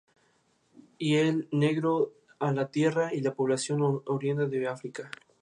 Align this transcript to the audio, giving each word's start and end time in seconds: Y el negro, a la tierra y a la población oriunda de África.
Y 0.97 1.17
el 1.17 1.47
negro, 1.51 2.11
a 2.39 2.51
la 2.53 2.71
tierra 2.71 3.13
y 3.13 3.19
a 3.19 3.23
la 3.25 3.35
población 3.35 4.01
oriunda 4.07 4.47
de 4.47 4.67
África. 4.67 5.11